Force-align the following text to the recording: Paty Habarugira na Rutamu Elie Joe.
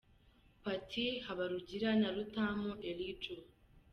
Paty 0.63 1.05
Habarugira 1.25 1.89
na 2.01 2.09
Rutamu 2.15 2.71
Elie 2.89 3.15
Joe. 3.21 3.45